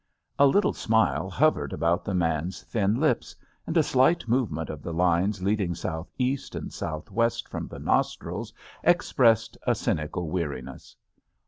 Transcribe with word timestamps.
A 0.39 0.47
little 0.47 0.73
smile 0.73 1.29
hovered 1.29 1.71
about 1.73 2.03
the 2.03 2.15
man's 2.15 2.63
thin 2.63 2.99
lips, 2.99 3.35
and 3.67 3.77
a 3.77 3.83
slight 3.83 4.27
movement 4.27 4.71
of 4.71 4.81
the 4.81 4.91
lines 4.93 5.43
leading 5.43 5.75
southeast 5.75 6.55
and 6.55 6.73
southwest 6.73 7.47
from 7.47 7.67
the 7.67 7.77
nostrils 7.77 8.51
ex 8.83 9.13
pressed 9.13 9.59
a 9.67 9.75
cynical 9.75 10.31
weariness. 10.31 10.95